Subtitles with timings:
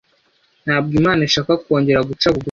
[0.65, 2.39] Ntabwo Imana ishaka kongera guca bugufi